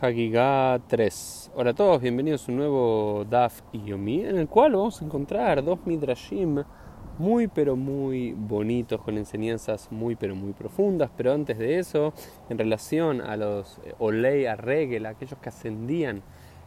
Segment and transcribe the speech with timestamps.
[0.00, 1.50] Hagigah 3.
[1.56, 5.64] Hola a todos, bienvenidos a un nuevo Daf Yomi en el cual vamos a encontrar
[5.64, 6.62] dos Midrashim
[7.18, 11.10] muy pero muy bonitos con enseñanzas muy pero muy profundas.
[11.16, 12.12] Pero antes de eso,
[12.48, 16.22] en relación a los eh, Olei Arregel, aquellos que ascendían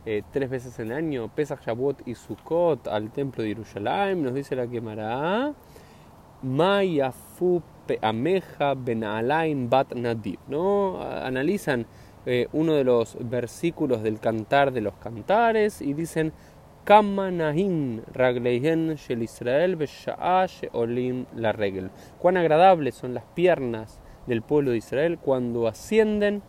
[0.06, 4.58] eh, tres veces el año, Pesach, Shavuot y Sukkot al templo de Jerusalén, nos dice
[4.58, 5.54] la quemará
[6.44, 7.62] Mayafu
[8.02, 10.40] Ameja Ben Alain Bat Nadiv.
[10.50, 11.02] ¿no?
[11.02, 11.86] Analizan
[12.26, 16.34] eh, uno de los versículos del Cantar de los Cantares y dicen
[18.96, 19.78] Shel Israel
[20.74, 21.92] Olim la regel.
[22.20, 26.42] Cuán agradables son las piernas del pueblo de Israel cuando ascienden,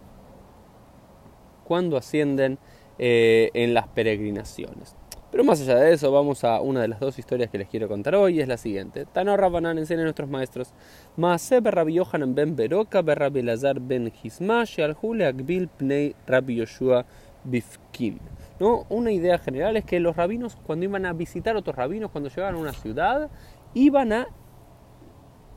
[1.64, 2.58] cuando ascienden
[2.98, 4.96] eh, en las peregrinaciones.
[5.32, 7.88] Pero más allá de eso, vamos a una de las dos historias que les quiero
[7.88, 9.06] contar hoy, y es la siguiente.
[9.06, 10.74] Tanor Rabbanan enseña a nuestros maestros,
[11.16, 17.06] Maase Rabbi Yohanan ben Beroka Rabbi Lazar ben Hisma Shealhule Akbil Pnei Rabbi Yoshua
[17.44, 18.20] Bifkin.
[18.60, 18.84] ¿No?
[18.90, 22.56] Una idea general es que los rabinos, cuando iban a visitar otros rabinos, cuando llegaban
[22.56, 23.30] a una ciudad,
[23.72, 24.28] iban a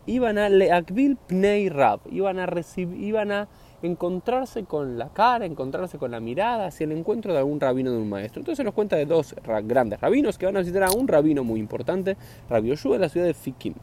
[0.05, 3.49] iban a Leakbil Pnei Rab, iban a recibir, iban a
[3.81, 7.97] encontrarse con la cara, encontrarse con la mirada hacia el encuentro de algún rabino de
[7.97, 8.41] un maestro.
[8.41, 11.43] Entonces se nos cuenta de dos grandes rabinos que van a visitar a un rabino
[11.43, 12.17] muy importante,
[12.49, 13.73] Rabbi Yoshua, de la ciudad de Fikim.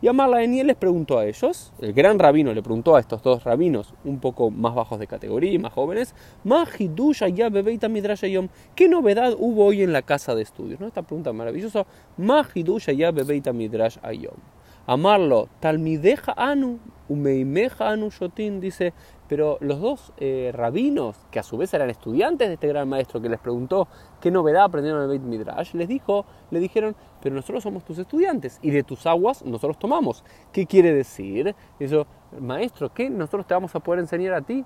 [0.00, 3.42] Y Amar Eniel les preguntó a ellos, el gran rabino le preguntó a estos dos
[3.42, 6.14] rabinos, un poco más bajos de categoría y más jóvenes,
[8.76, 10.78] ¿qué novedad hubo hoy en la casa de estudios?
[10.78, 10.86] ¿No?
[10.86, 11.84] Esta pregunta maravillosa,
[13.52, 14.36] Midrash Ayom.
[14.88, 16.78] Amarlo, Talmideja Anu,
[17.10, 18.94] Umeimeja Anu Shotin, dice,
[19.28, 23.20] pero los dos eh, rabinos, que a su vez eran estudiantes de este gran maestro
[23.20, 23.86] que les preguntó
[24.22, 27.98] qué novedad aprendieron en el Beit Midrash, les dijo, le dijeron, pero nosotros somos tus
[27.98, 30.24] estudiantes y de tus aguas nosotros tomamos.
[30.52, 31.54] ¿Qué quiere decir?
[31.78, 32.06] Eso,
[32.40, 34.64] maestro, ¿qué nosotros te vamos a poder enseñar a ti?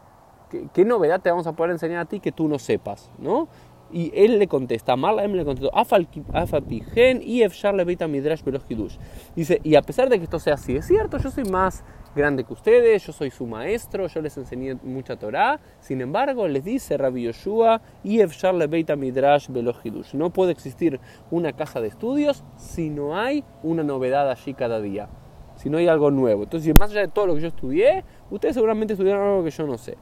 [0.49, 3.11] ¿Qué, ¿Qué, novedad te vamos a poder enseñar a ti que tú no sepas?
[3.19, 3.49] ¿no?
[3.93, 8.97] Y él le contesta, Marlaem le contestó, Afapigen y Efshar Beita Midrash Hidush.
[9.37, 11.85] Dice, y a pesar de que esto sea así, es cierto, yo soy más
[12.17, 15.61] grande que ustedes, yo soy su maestro, yo les enseñé mucha Torah.
[15.81, 20.15] Sin embargo, les dice Rabbi Yoshua, y Efshar Beita Midrash Hidush.
[20.15, 20.99] No puede existir
[21.31, 25.11] una casa de estudios si no hay una novedad allí cada día,
[25.57, 26.45] si no hay algo nuevo.
[26.45, 29.67] Entonces, más allá de todo lo que yo estudié, ustedes seguramente estudiaron algo que yo
[29.67, 29.99] no sé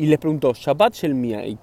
[0.00, 1.58] y les preguntó, Shabbat Shel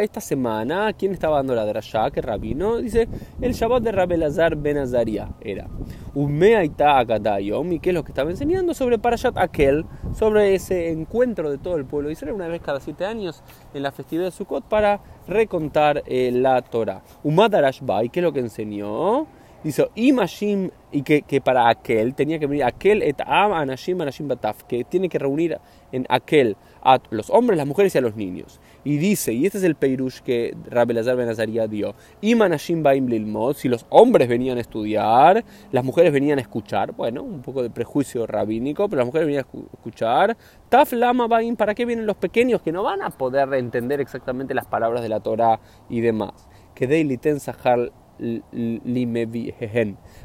[0.00, 2.10] esta semana, ¿quién estaba dando la drasha?
[2.10, 2.78] ¿Qué rabino?
[2.78, 3.06] Dice,
[3.38, 5.68] el Shabbat de Rabbi Lazar Ben Azaria era.
[6.14, 8.72] Umeaita Agadayom, ¿y qué es lo que estaba enseñando?
[8.72, 12.80] Sobre Parashat Akel, sobre ese encuentro de todo el pueblo de Israel, una vez cada
[12.80, 13.42] siete años,
[13.74, 17.02] en la festividad de Sukkot, para recontar eh, la Torah.
[17.22, 19.26] Umadarash Bai, ¿qué es lo que enseñó?
[19.64, 24.26] Dice, Imashim, y que, que, para aquel tenía que venir aquel et am anashim anashim
[24.26, 25.58] bataf, que tiene que reunir
[25.92, 28.60] en aquel a los hombres, las mujeres y a los niños.
[28.82, 33.54] Y dice, y este es el peirush que Rabbi Lazar Benazaria dio, Imanashim baim lilmod,
[33.54, 37.70] si los hombres venían a estudiar, las mujeres venían a escuchar, bueno, un poco de
[37.70, 40.36] prejuicio rabínico, pero las mujeres venían a escuchar,
[40.68, 44.54] Taf lama baim, ¿para qué vienen los pequeños que no van a poder entender exactamente
[44.54, 46.48] las palabras de la Torah y demás?
[46.74, 47.92] Que deiliten sahar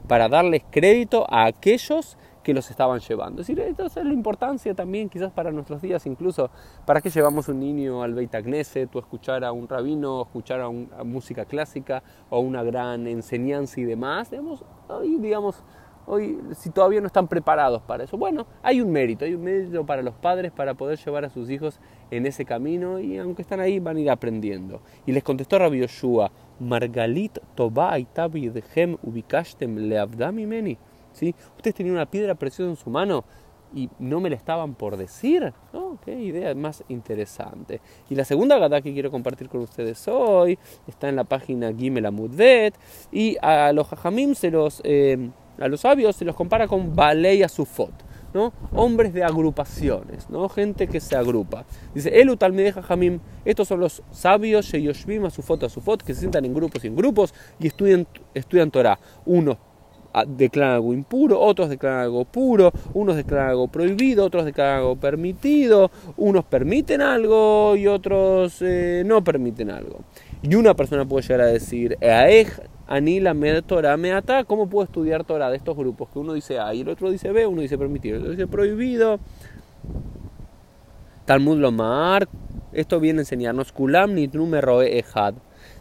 [0.08, 3.42] para darles crédito a aquellos que los estaban llevando.
[3.42, 6.50] Es decir, entonces la importancia también quizás para nuestros días, incluso
[6.86, 10.70] para que llevamos un niño al Beit Knesset o escuchar a un rabino, escuchar a,
[11.04, 14.32] música clásica o una gran enseñanza y demás.
[14.32, 14.64] Digamos,
[15.20, 15.62] digamos,
[16.08, 19.86] hoy si todavía no están preparados para eso, bueno, hay un mérito, hay un mérito
[19.86, 21.80] para los padres para poder llevar a sus hijos
[22.10, 24.82] en ese camino y aunque están ahí van a ir aprendiendo.
[25.06, 30.78] Y les contestó Rabbi Yoshua, Margalit Toba Hem ubikashtem leavdamimeni.
[31.12, 31.34] ¿Sí?
[31.56, 33.24] Ustedes tenían una piedra preciosa en su mano
[33.74, 35.54] y no me la estaban por decir.
[35.74, 35.98] ¿no?
[36.04, 37.82] Qué idea más interesante.
[38.10, 40.58] Y la segunda gata que quiero compartir con ustedes hoy
[40.88, 42.76] está en la página Gimel Amudvet
[43.12, 45.30] y a los hajamim se los, eh,
[45.60, 48.08] a los sabios se los compara con Balei Asufot.
[48.34, 48.54] ¿no?
[48.74, 50.48] Hombres de agrupaciones, ¿no?
[50.50, 51.66] Gente que se agrupa.
[51.96, 56.14] Dice, Elu Talmideh Jamim, estos son los sabios, Sheyoshvim, su foto, a su foto, que
[56.14, 59.00] se sientan en grupos y en grupos y estudian, estudian Torah.
[59.26, 59.58] Unos
[60.26, 65.92] declaran algo impuro, otros declaran algo puro, unos declaran algo prohibido, otros declaran algo permitido,
[66.18, 70.00] unos permiten algo y otros eh, no permiten algo.
[70.42, 71.98] Y una persona puede llegar a decir,
[72.88, 73.36] Anila
[73.66, 76.10] Torah Meata, ¿cómo puedo estudiar Torah de estos grupos?
[76.10, 78.48] Que uno dice A y el otro dice B, uno dice permitido, el otro dice
[78.48, 79.20] prohibido.
[81.26, 82.30] Talmud Lomar,
[82.72, 84.30] esto viene a enseñarnos Kulam ni
[84.86, 85.34] Ejad.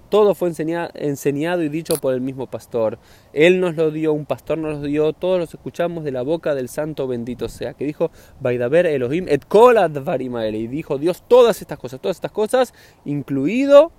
[0.09, 2.99] todo fue enseñado y dicho por el mismo pastor.
[3.33, 6.57] Él nos lo dio, un pastor nos lo dio, todos los escuchamos de la boca
[6.57, 8.11] del santo bendito sea, que dijo,
[8.41, 12.75] Vaidaber Elohim et kol y dijo Dios todas estas cosas, todas estas cosas,
[13.05, 13.93] incluido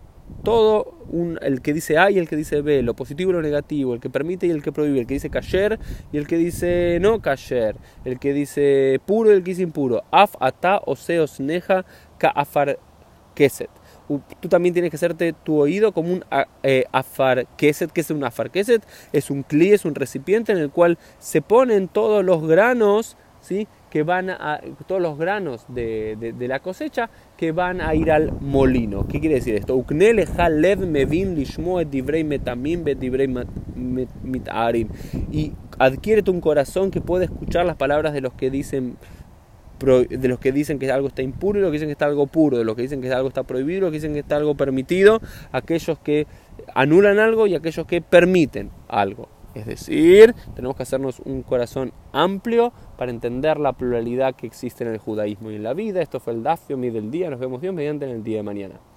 [0.43, 0.93] todo
[1.41, 3.99] el que dice A y el que dice B, lo positivo y lo negativo, el
[3.99, 5.79] que permite y el que prohíbe, el que dice kasher
[6.11, 7.75] y el que dice no kasher,
[8.05, 11.85] el que dice puro y el que dice impuro, af, ata, oseos, neja,
[12.17, 12.79] ka, afar,
[13.35, 13.69] keset.
[14.39, 16.23] Tú también tienes que hacerte tu oído como un
[16.63, 17.45] eh, afar.
[17.57, 18.49] ¿Qué es un afar?
[19.11, 23.67] Es un cli, es un recipiente en el cual se ponen todos los granos, ¿sí?
[23.97, 29.07] Que van a, todos los granos de, la cosecha que van a ir al molino.
[29.07, 29.75] ¿Qué quiere decir esto?
[35.31, 38.97] Y adquiere un corazón que puede escuchar las palabras de los que dicen
[39.79, 42.27] de los que dicen que algo está impuro y los que dicen que está algo
[42.27, 44.53] puro, de los que dicen que algo está prohibido, los que dicen que está algo
[44.53, 45.21] permitido,
[45.51, 46.27] aquellos que
[46.75, 49.36] anulan algo y aquellos que permiten algo.
[49.57, 54.91] Es decir, tenemos que hacernos un corazón amplio para entender la pluralidad que existe en
[54.91, 56.01] el judaísmo y en la vida.
[56.01, 57.31] Esto fue el Dafio del día.
[57.31, 58.75] Nos vemos Dios mediante en el día de mañana.